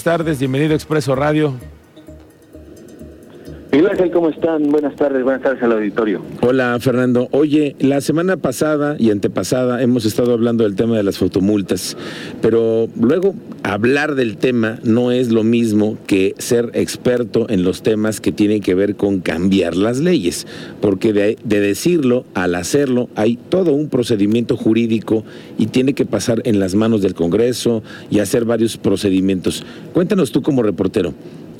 Buenas 0.00 0.18
tardes, 0.18 0.38
bienvenido 0.38 0.72
a 0.72 0.76
Expreso 0.76 1.14
Radio. 1.14 1.52
Ángel, 3.86 4.10
¿cómo 4.10 4.28
están? 4.28 4.70
Buenas 4.70 4.94
tardes, 4.96 5.22
buenas 5.22 5.42
tardes 5.42 5.62
al 5.62 5.72
auditorio. 5.72 6.20
Hola, 6.42 6.76
Fernando. 6.80 7.28
Oye, 7.30 7.76
la 7.78 8.00
semana 8.00 8.36
pasada 8.36 8.96
y 8.98 9.10
antepasada 9.10 9.82
hemos 9.82 10.04
estado 10.04 10.32
hablando 10.32 10.64
del 10.64 10.74
tema 10.74 10.96
de 10.96 11.02
las 11.02 11.18
fotomultas, 11.18 11.96
pero 12.42 12.88
luego 13.00 13.34
hablar 13.62 14.16
del 14.16 14.36
tema 14.36 14.78
no 14.82 15.12
es 15.12 15.30
lo 15.30 15.44
mismo 15.44 15.96
que 16.06 16.34
ser 16.38 16.70
experto 16.74 17.46
en 17.48 17.64
los 17.64 17.82
temas 17.82 18.20
que 18.20 18.32
tienen 18.32 18.60
que 18.60 18.74
ver 18.74 18.96
con 18.96 19.20
cambiar 19.20 19.76
las 19.76 19.98
leyes, 19.98 20.46
porque 20.80 21.12
de 21.12 21.60
decirlo 21.60 22.24
al 22.34 22.56
hacerlo 22.56 23.08
hay 23.14 23.36
todo 23.36 23.72
un 23.72 23.88
procedimiento 23.88 24.56
jurídico 24.56 25.24
y 25.58 25.66
tiene 25.66 25.94
que 25.94 26.06
pasar 26.06 26.42
en 26.44 26.60
las 26.60 26.74
manos 26.74 27.02
del 27.02 27.14
Congreso 27.14 27.82
y 28.10 28.18
hacer 28.18 28.44
varios 28.44 28.76
procedimientos. 28.76 29.64
Cuéntanos 29.92 30.32
tú 30.32 30.42
como 30.42 30.62
reportero. 30.62 31.14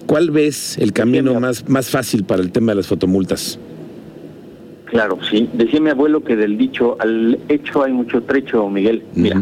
¿Cuál 0.07 0.31
ves 0.31 0.77
el 0.79 0.93
camino 0.93 1.39
más, 1.39 1.69
más 1.69 1.91
fácil 1.91 2.25
para 2.25 2.43
el 2.43 2.51
tema 2.51 2.73
de 2.73 2.77
las 2.77 2.87
fotomultas? 2.87 3.59
Claro, 4.87 5.19
sí. 5.31 5.49
Decía 5.53 5.81
mi 5.81 5.91
abuelo 5.91 6.25
que 6.25 6.35
del 6.35 6.59
dicho 6.59 6.97
al 6.99 7.39
hecho 7.49 7.85
hay 7.85 7.93
mucho 7.93 8.23
trecho, 8.23 8.69
Miguel. 8.69 9.05
Mira, 9.15 9.41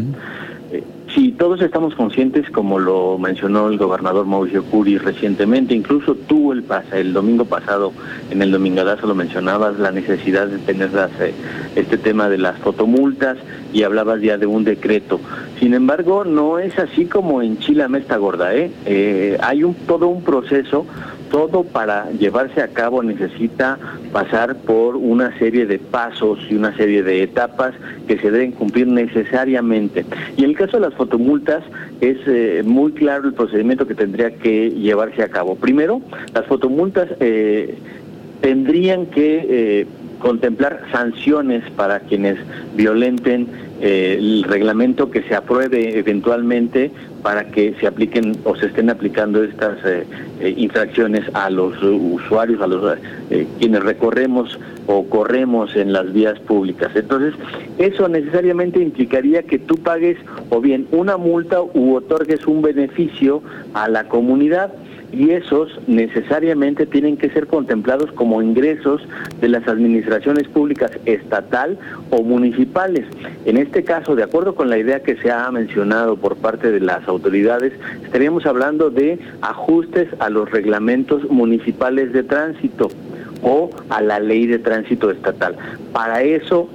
todos 1.39 1.61
estamos 1.61 1.95
conscientes, 1.95 2.49
como 2.51 2.79
lo 2.79 3.17
mencionó 3.17 3.69
el 3.69 3.77
gobernador 3.77 4.25
Mauricio 4.25 4.61
Curi 4.65 4.97
recientemente, 4.97 5.73
incluso 5.73 6.13
tú 6.13 6.51
el, 6.51 6.65
el 6.91 7.13
domingo 7.13 7.45
pasado 7.45 7.93
en 8.29 8.41
el 8.41 8.51
Domingadazo 8.51 9.07
lo 9.07 9.15
mencionabas, 9.15 9.79
la 9.79 9.91
necesidad 9.91 10.47
de 10.47 10.57
tener 10.57 10.89
eh, 11.21 11.33
este 11.77 11.97
tema 11.97 12.27
de 12.27 12.39
las 12.39 12.57
fotomultas 12.59 13.37
y 13.71 13.83
hablabas 13.83 14.21
ya 14.21 14.37
de 14.37 14.47
un 14.47 14.65
decreto. 14.65 15.21
Sin 15.59 15.73
embargo, 15.73 16.25
no 16.25 16.59
es 16.59 16.77
así 16.77 17.05
como 17.05 17.41
en 17.41 17.57
Chile 17.59 17.85
esta 17.97 18.17
gorda, 18.17 18.53
¿eh? 18.53 18.69
¿eh? 18.85 19.37
hay 19.41 19.63
un, 19.63 19.73
todo 19.73 20.09
un 20.09 20.21
proceso, 20.23 20.85
todo 21.29 21.63
para 21.63 22.11
llevarse 22.11 22.61
a 22.61 22.67
cabo 22.67 23.03
necesita 23.03 23.77
pasar 24.11 24.55
por 24.55 24.95
una 24.95 25.37
serie 25.39 25.65
de 25.65 25.79
pasos 25.79 26.39
y 26.49 26.55
una 26.55 26.75
serie 26.75 27.03
de 27.03 27.23
etapas 27.23 27.73
que 28.07 28.17
se 28.17 28.31
deben 28.31 28.51
cumplir 28.51 28.87
necesariamente. 28.87 30.05
Y 30.37 30.43
en 30.43 30.51
el 30.51 30.57
caso 30.57 30.77
de 30.77 30.89
las 30.89 30.93
fotomultas 30.95 31.63
es 32.01 32.17
eh, 32.27 32.63
muy 32.65 32.91
claro 32.93 33.27
el 33.27 33.33
procedimiento 33.33 33.87
que 33.87 33.95
tendría 33.95 34.31
que 34.31 34.71
llevarse 34.71 35.23
a 35.23 35.29
cabo. 35.29 35.55
Primero, 35.55 36.01
las 36.33 36.45
fotomultas 36.45 37.07
eh, 37.19 37.75
tendrían 38.41 39.05
que 39.07 39.87
contemplar 40.19 40.83
sanciones 40.91 41.63
para 41.71 42.01
quienes 42.01 42.37
violenten 42.75 43.47
eh, 43.81 44.17
el 44.19 44.43
reglamento 44.43 45.09
que 45.09 45.23
se 45.23 45.35
apruebe 45.35 45.97
eventualmente 45.97 46.91
para 47.23 47.45
que 47.45 47.73
se 47.79 47.87
apliquen 47.87 48.37
o 48.43 48.55
se 48.55 48.67
estén 48.67 48.89
aplicando 48.89 49.43
estas 49.43 49.77
eh, 49.85 50.05
eh, 50.41 50.53
infracciones 50.57 51.23
a 51.33 51.49
los 51.49 51.81
usuarios, 51.81 52.61
a 52.61 52.67
los 52.67 52.97
quienes 53.57 53.83
recorremos 53.83 54.59
o 54.87 55.05
corremos 55.05 55.75
en 55.75 55.93
las 55.93 56.11
vías 56.11 56.39
públicas. 56.39 56.91
Entonces, 56.95 57.35
eso 57.77 58.09
necesariamente 58.09 58.81
implicaría 58.81 59.43
que 59.43 59.59
tú 59.59 59.75
pagues 59.75 60.17
o 60.49 60.59
bien 60.59 60.87
una 60.91 61.17
multa 61.17 61.61
u 61.61 61.95
otorgues 61.95 62.47
un 62.47 62.61
beneficio 62.61 63.41
a 63.73 63.87
la 63.87 64.09
comunidad 64.09 64.73
y 65.11 65.31
esos 65.31 65.79
necesariamente 65.87 66.85
tienen 66.85 67.17
que 67.17 67.29
ser 67.29 67.47
contemplados 67.47 68.11
como 68.11 68.41
ingresos 68.41 69.01
de 69.41 69.49
las 69.49 69.67
administraciones 69.67 70.47
públicas 70.47 70.91
estatal 71.05 71.77
o 72.11 72.23
municipales. 72.23 73.05
En 73.45 73.57
este 73.57 73.83
caso, 73.83 74.15
de 74.15 74.23
acuerdo 74.23 74.55
con 74.55 74.69
la 74.69 74.77
idea 74.77 75.01
que 75.01 75.15
se 75.17 75.31
ha 75.31 75.49
mencionado 75.51 76.17
por 76.17 76.35
parte 76.37 76.71
de 76.71 76.79
las 76.79 77.07
autoridades, 77.07 77.73
estaríamos 78.03 78.45
hablando 78.45 78.89
de 78.89 79.19
ajustes 79.41 80.07
a 80.19 80.29
los 80.29 80.49
reglamentos 80.51 81.29
municipales 81.29 82.13
de 82.13 82.23
tránsito 82.23 82.89
o 83.41 83.69
a 83.89 84.01
la 84.01 84.19
ley 84.19 84.45
de 84.47 84.59
tránsito 84.59 85.09
estatal. 85.09 85.55
Para 85.91 86.21
eso, 86.23 86.69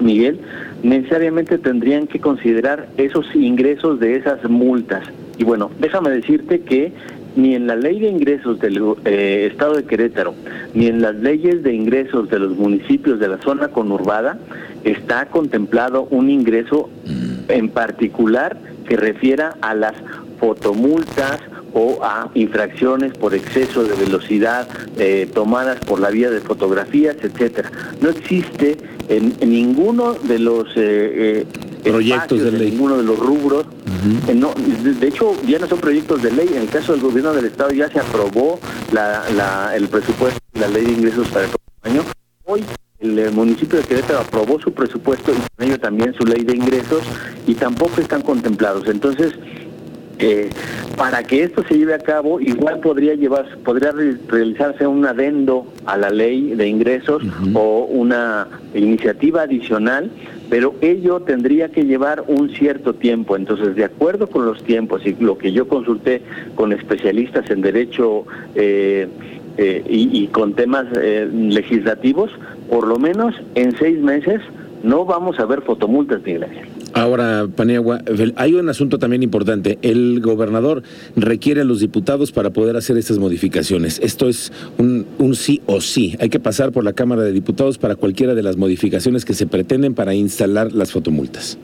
Miguel, 0.00 0.40
necesariamente 0.82 1.58
tendrían 1.58 2.06
que 2.06 2.20
considerar 2.20 2.88
esos 2.96 3.34
ingresos 3.34 4.00
de 4.00 4.16
esas 4.16 4.48
multas. 4.48 5.04
Y 5.38 5.44
bueno, 5.44 5.70
déjame 5.80 6.10
decirte 6.10 6.60
que 6.60 6.92
ni 7.36 7.54
en 7.54 7.66
la 7.66 7.76
ley 7.76 8.00
de 8.00 8.08
ingresos 8.08 8.60
del 8.60 8.80
eh, 9.04 9.48
Estado 9.50 9.74
de 9.74 9.84
Querétaro, 9.84 10.34
ni 10.74 10.86
en 10.86 11.02
las 11.02 11.14
leyes 11.16 11.62
de 11.62 11.74
ingresos 11.74 12.28
de 12.30 12.38
los 12.38 12.56
municipios 12.56 13.18
de 13.18 13.28
la 13.28 13.38
zona 13.38 13.68
conurbada 13.68 14.38
está 14.84 15.26
contemplado 15.26 16.06
un 16.10 16.30
ingreso 16.30 16.90
en 17.48 17.68
particular 17.68 18.56
que 18.86 18.96
refiera 18.96 19.56
a 19.62 19.74
las 19.74 19.94
fotomultas 20.38 21.40
o 21.72 21.98
a 22.02 22.30
infracciones 22.34 23.12
por 23.12 23.34
exceso 23.34 23.82
de 23.82 23.94
velocidad 23.94 24.68
eh, 24.98 25.28
tomadas 25.32 25.80
por 25.80 26.00
la 26.00 26.10
vía 26.10 26.30
de 26.30 26.40
fotografías, 26.40 27.16
etcétera. 27.20 27.70
No 28.00 28.10
existe 28.10 28.76
en, 29.08 29.34
ninguno 29.40 30.14
de 30.14 30.38
los 30.38 30.68
eh, 30.76 31.46
proyectos 31.82 32.40
de, 32.40 32.52
ley. 32.52 32.70
ninguno 32.70 32.98
de 32.98 33.04
los 33.04 33.18
rubros. 33.18 33.66
Eh, 34.28 34.34
no, 34.34 34.52
de, 34.54 35.08
hecho, 35.08 35.34
ya 35.46 35.58
no 35.58 35.66
son 35.66 35.80
proyectos 35.80 36.22
de 36.22 36.30
ley. 36.30 36.48
En 36.48 36.62
el 36.62 36.68
caso 36.68 36.92
del 36.92 37.00
gobierno 37.00 37.32
del 37.32 37.46
Estado 37.46 37.70
ya 37.70 37.88
se 37.88 38.00
aprobó 38.00 38.60
la, 38.92 39.72
el 39.74 39.88
presupuesto, 39.88 40.38
la 40.54 40.68
ley 40.68 40.84
de 40.84 40.92
ingresos 40.92 41.28
para 41.28 41.46
el 41.46 41.50
próximo 41.50 42.02
año. 42.02 42.02
Hoy 42.44 42.64
el 43.00 43.32
municipio 43.32 43.78
de 43.78 43.84
Querétaro 43.84 44.20
aprobó 44.20 44.58
su 44.60 44.72
presupuesto 44.72 45.32
y 45.32 45.34
con 45.34 45.66
ello 45.66 45.78
también 45.78 46.14
su 46.14 46.24
ley 46.24 46.42
de 46.42 46.56
ingresos 46.56 47.02
y 47.46 47.54
tampoco 47.54 48.00
están 48.00 48.22
contemplados. 48.22 48.88
Entonces, 48.88 49.34
eh, 50.18 50.50
para 50.96 51.24
que 51.24 51.42
esto 51.42 51.64
se 51.68 51.76
lleve 51.76 51.94
a 51.94 51.98
cabo, 51.98 52.40
igual 52.40 52.78
podría 52.80 53.14
llevar, 53.14 53.56
podría 53.64 53.92
realizarse 54.28 54.86
un 54.86 55.04
adendo 55.04 55.66
a 55.86 55.96
la 55.96 56.10
ley 56.10 56.54
de 56.54 56.68
ingresos 56.68 57.22
o 57.52 57.84
una 57.84 58.46
iniciativa 58.74 59.42
adicional, 59.42 60.10
pero 60.48 60.74
ello 60.82 61.20
tendría 61.20 61.68
que 61.70 61.84
llevar 61.84 62.24
un 62.28 62.50
cierto 62.50 62.94
tiempo. 62.94 63.36
Entonces, 63.36 63.74
de 63.74 63.84
acuerdo 63.84 64.28
con 64.28 64.46
los 64.46 64.62
tiempos 64.62 65.04
y 65.04 65.16
lo 65.18 65.36
que 65.36 65.52
yo 65.52 65.66
consulté 65.66 66.22
con 66.54 66.72
especialistas 66.72 67.50
en 67.50 67.62
derecho 67.62 68.24
eh, 68.54 69.08
eh, 69.56 69.84
y, 69.88 70.28
con 70.28 70.54
temas 70.54 70.86
legislativos, 70.92 72.30
por 72.70 72.86
lo 72.86 72.98
menos 72.98 73.34
en 73.56 73.76
seis 73.78 73.98
meses 73.98 74.40
no 74.84 75.04
vamos 75.04 75.40
a 75.40 75.46
ver 75.46 75.62
fotomultas, 75.62 76.22
Miguel 76.22 76.46
Ahora, 76.94 77.48
Paniagua, 77.54 78.02
hay 78.36 78.54
un 78.54 78.68
asunto 78.68 79.00
también 79.00 79.24
importante. 79.24 79.78
El 79.82 80.20
gobernador 80.20 80.84
requiere 81.16 81.62
a 81.62 81.64
los 81.64 81.80
diputados 81.80 82.30
para 82.30 82.50
poder 82.50 82.76
hacer 82.76 82.96
estas 82.96 83.18
modificaciones. 83.18 83.98
Esto 83.98 84.28
es 84.28 84.52
un, 84.78 85.04
un, 85.18 85.34
sí 85.34 85.60
o 85.66 85.80
sí. 85.80 86.16
Hay 86.20 86.28
que 86.28 86.38
pasar 86.38 86.70
por 86.70 86.84
la 86.84 86.92
Cámara 86.92 87.22
de 87.22 87.32
Diputados 87.32 87.78
para 87.78 87.96
cualquiera 87.96 88.34
de 88.34 88.44
las 88.44 88.56
modificaciones 88.56 89.24
que 89.24 89.34
se 89.34 89.48
pretenden 89.48 89.94
para 89.94 90.14
instalar 90.14 90.72
las 90.72 90.92
fotomultas. 90.92 91.58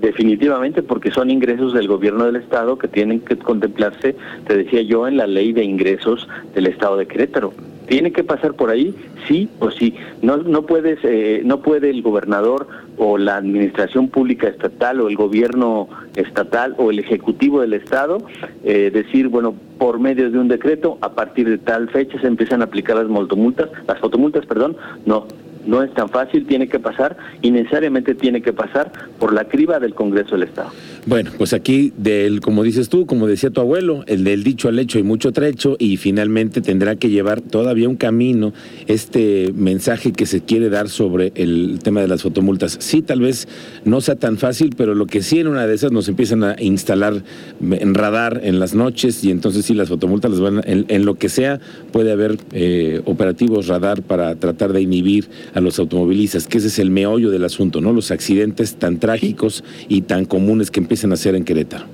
Definitivamente, 0.00 0.82
porque 0.82 1.12
son 1.12 1.30
ingresos 1.30 1.72
del 1.72 1.86
gobierno 1.86 2.24
del 2.24 2.34
Estado 2.34 2.76
que 2.76 2.88
tienen 2.88 3.20
que 3.20 3.36
contemplarse, 3.36 4.16
te 4.48 4.56
decía 4.56 4.82
yo, 4.82 5.06
en 5.06 5.18
la 5.18 5.28
ley 5.28 5.52
de 5.52 5.62
ingresos 5.62 6.28
del 6.56 6.66
Estado 6.66 6.96
de 6.96 7.06
Querétaro. 7.06 7.54
¿Tiene 7.92 8.10
que 8.10 8.24
pasar 8.24 8.54
por 8.54 8.70
ahí? 8.70 8.94
Sí 9.28 9.50
o 9.58 9.70
sí. 9.70 9.94
No, 10.22 10.38
no, 10.38 10.62
puedes, 10.62 10.98
eh, 11.02 11.42
no 11.44 11.60
puede 11.60 11.90
el 11.90 12.00
gobernador 12.00 12.66
o 12.96 13.18
la 13.18 13.36
administración 13.36 14.08
pública 14.08 14.48
estatal 14.48 15.02
o 15.02 15.10
el 15.10 15.16
gobierno 15.16 15.90
estatal 16.16 16.74
o 16.78 16.90
el 16.90 17.00
ejecutivo 17.00 17.60
del 17.60 17.74
Estado 17.74 18.16
eh, 18.64 18.90
decir, 18.90 19.28
bueno, 19.28 19.54
por 19.76 20.00
medio 20.00 20.30
de 20.30 20.38
un 20.38 20.48
decreto, 20.48 20.96
a 21.02 21.12
partir 21.12 21.46
de 21.46 21.58
tal 21.58 21.90
fecha 21.90 22.18
se 22.18 22.28
empiezan 22.28 22.62
a 22.62 22.64
aplicar 22.64 22.96
las 22.96 23.08
multas, 23.08 23.68
las 23.86 23.98
fotomultas, 23.98 24.46
perdón. 24.46 24.74
No, 25.04 25.26
no 25.66 25.82
es 25.82 25.92
tan 25.94 26.08
fácil, 26.08 26.46
tiene 26.46 26.68
que 26.68 26.78
pasar 26.78 27.16
y 27.40 27.50
necesariamente 27.50 28.14
tiene 28.14 28.42
que 28.42 28.52
pasar 28.52 28.92
por 29.18 29.32
la 29.32 29.44
criba 29.44 29.78
del 29.78 29.94
Congreso 29.94 30.32
del 30.32 30.44
Estado. 30.44 30.70
Bueno, 31.06 31.30
pues 31.36 31.52
aquí 31.52 31.92
del, 31.96 32.40
como 32.40 32.62
dices 32.62 32.88
tú, 32.88 33.06
como 33.06 33.26
decía 33.26 33.50
tu 33.50 33.60
abuelo, 33.60 34.04
el 34.06 34.24
del 34.24 34.44
dicho 34.44 34.68
al 34.68 34.78
hecho 34.78 34.98
y 34.98 35.02
mucho 35.02 35.32
trecho 35.32 35.76
y 35.78 35.96
finalmente 35.96 36.60
tendrá 36.60 36.96
que 36.96 37.10
llevar 37.10 37.40
todavía 37.40 37.88
un 37.88 37.96
camino 37.96 38.52
este 38.86 39.52
mensaje 39.54 40.12
que 40.12 40.26
se 40.26 40.42
quiere 40.42 40.70
dar 40.70 40.88
sobre 40.88 41.32
el 41.34 41.80
tema 41.82 42.00
de 42.00 42.08
las 42.08 42.22
fotomultas. 42.22 42.76
Sí, 42.80 43.02
tal 43.02 43.20
vez 43.20 43.48
no 43.84 44.00
sea 44.00 44.16
tan 44.16 44.38
fácil, 44.38 44.74
pero 44.76 44.94
lo 44.94 45.06
que 45.06 45.22
sí 45.22 45.40
en 45.40 45.48
una 45.48 45.66
de 45.66 45.74
esas 45.74 45.92
nos 45.92 46.08
empiezan 46.08 46.44
a 46.44 46.56
instalar 46.58 47.22
en 47.60 47.94
radar 47.94 48.40
en 48.44 48.58
las 48.58 48.74
noches 48.74 49.24
y 49.24 49.30
entonces 49.30 49.64
sí 49.64 49.74
las 49.74 49.88
fotomultas 49.88 50.30
las 50.30 50.40
van 50.40 50.60
en, 50.64 51.04
lo 51.04 51.14
que 51.14 51.28
sea 51.28 51.58
puede 51.90 52.12
haber 52.12 52.38
eh, 52.52 53.02
operativos 53.06 53.66
radar 53.66 54.02
para 54.02 54.36
tratar 54.36 54.72
de 54.72 54.80
inhibir 54.80 55.28
a 55.54 55.60
los 55.60 55.78
automovilistas, 55.78 56.46
que 56.46 56.58
ese 56.58 56.68
es 56.68 56.78
el 56.78 56.90
meollo 56.90 57.30
del 57.30 57.44
asunto, 57.44 57.80
¿no? 57.80 57.92
Los 57.92 58.10
accidentes 58.10 58.76
tan 58.76 58.98
trágicos 58.98 59.64
y 59.88 60.02
tan 60.02 60.24
comunes 60.24 60.70
que 60.70 60.80
empiezan 60.80 61.12
a 61.12 61.16
ser 61.16 61.34
en 61.34 61.44
Querétaro. 61.44 61.84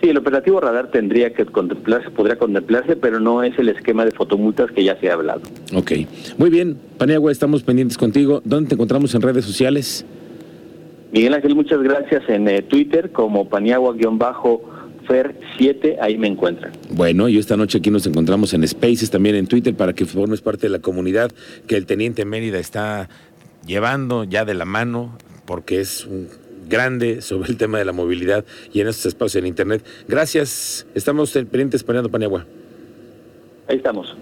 Sí, 0.00 0.10
el 0.10 0.18
operativo 0.18 0.60
radar 0.60 0.90
tendría 0.90 1.32
que 1.32 1.46
contemplarse, 1.46 2.10
podría 2.10 2.36
contemplarse, 2.36 2.96
pero 2.96 3.20
no 3.20 3.42
es 3.42 3.58
el 3.58 3.70
esquema 3.70 4.04
de 4.04 4.10
fotomultas 4.10 4.70
que 4.70 4.84
ya 4.84 4.98
se 5.00 5.08
ha 5.08 5.14
hablado. 5.14 5.40
Ok. 5.74 5.92
Muy 6.36 6.50
bien, 6.50 6.76
Paniagua, 6.98 7.32
estamos 7.32 7.62
pendientes 7.62 7.96
contigo. 7.96 8.42
¿Dónde 8.44 8.68
te 8.68 8.74
encontramos 8.74 9.14
en 9.14 9.22
redes 9.22 9.46
sociales? 9.46 10.04
Miguel 11.10 11.32
Ángel, 11.32 11.54
muchas 11.54 11.80
gracias 11.80 12.28
en 12.28 12.48
eh, 12.48 12.60
Twitter 12.62 13.12
como 13.12 13.48
Paniagua-bajo 13.48 14.73
Fer7, 15.06 15.98
ahí 16.00 16.18
me 16.18 16.28
encuentran. 16.28 16.72
Bueno, 16.90 17.28
y 17.28 17.38
esta 17.38 17.56
noche 17.56 17.78
aquí 17.78 17.90
nos 17.90 18.06
encontramos 18.06 18.54
en 18.54 18.66
Spaces, 18.66 19.10
también 19.10 19.36
en 19.36 19.46
Twitter, 19.46 19.74
para 19.74 19.92
que 19.92 20.06
formes 20.06 20.40
parte 20.40 20.66
de 20.66 20.70
la 20.70 20.78
comunidad 20.78 21.30
que 21.66 21.76
el 21.76 21.86
Teniente 21.86 22.24
Mérida 22.24 22.58
está 22.58 23.08
llevando 23.66 24.24
ya 24.24 24.44
de 24.44 24.54
la 24.54 24.64
mano, 24.64 25.16
porque 25.46 25.80
es 25.80 26.06
un 26.06 26.28
grande 26.68 27.20
sobre 27.20 27.50
el 27.50 27.56
tema 27.56 27.78
de 27.78 27.84
la 27.84 27.92
movilidad 27.92 28.44
y 28.72 28.80
en 28.80 28.88
estos 28.88 29.06
espacios 29.06 29.42
en 29.42 29.46
Internet. 29.46 29.84
Gracias, 30.08 30.86
estamos 30.94 31.32
pendientes 31.32 31.84
Paniagua. 31.84 32.46
Ahí 33.68 33.76
estamos. 33.76 34.14